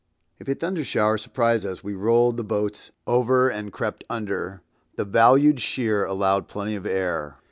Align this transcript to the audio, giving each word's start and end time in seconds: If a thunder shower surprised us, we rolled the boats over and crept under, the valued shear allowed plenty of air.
If 0.39 0.47
a 0.47 0.55
thunder 0.55 0.83
shower 0.83 1.19
surprised 1.19 1.63
us, 1.63 1.83
we 1.83 1.93
rolled 1.93 2.37
the 2.37 2.43
boats 2.43 2.89
over 3.05 3.49
and 3.49 3.71
crept 3.71 4.03
under, 4.09 4.63
the 4.95 5.05
valued 5.05 5.59
shear 5.61 6.05
allowed 6.05 6.47
plenty 6.47 6.75
of 6.75 6.87
air. 6.87 7.37